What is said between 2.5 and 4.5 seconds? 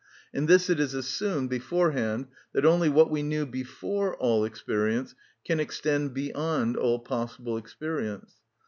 that only what we knew before all